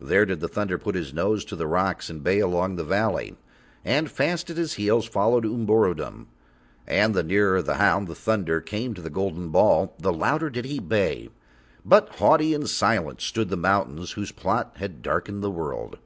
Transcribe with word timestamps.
There 0.00 0.26
did 0.26 0.40
the 0.40 0.48
thunder 0.48 0.78
put 0.78 0.96
his 0.96 1.14
nose 1.14 1.44
to 1.44 1.54
the 1.54 1.68
rocks 1.68 2.10
and 2.10 2.24
bay 2.24 2.40
along 2.40 2.74
the 2.74 2.82
valleys, 2.82 3.34
and 3.84 4.10
fast 4.10 4.50
at 4.50 4.56
his 4.56 4.72
heels 4.74 5.06
followed 5.06 5.44
Umborodom. 5.44 6.26
And 6.88 7.14
the 7.14 7.22
nearer 7.22 7.62
the 7.62 7.76
hound, 7.76 8.08
the 8.08 8.16
thunder, 8.16 8.60
came 8.60 8.94
to 8.94 9.00
the 9.00 9.08
golden 9.10 9.50
ball 9.50 9.94
the 9.96 10.12
louder 10.12 10.50
did 10.50 10.64
he 10.64 10.80
bay, 10.80 11.28
but 11.84 12.08
haughty 12.16 12.52
and 12.52 12.68
silent 12.68 13.20
stood 13.20 13.48
the 13.48 13.56
mountains 13.56 14.10
whose 14.14 14.32
plot 14.32 14.72
had 14.78 15.02
darkened 15.02 15.40
the 15.40 15.52
world. 15.52 15.98